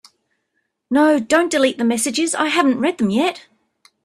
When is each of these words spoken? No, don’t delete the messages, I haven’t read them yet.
No, 0.89 1.19
don’t 1.19 1.51
delete 1.51 1.77
the 1.77 1.83
messages, 1.83 2.33
I 2.33 2.47
haven’t 2.47 2.79
read 2.79 2.97
them 2.97 3.11
yet. 3.11 3.45